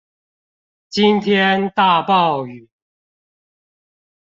[0.89, 2.67] 今天大暴雨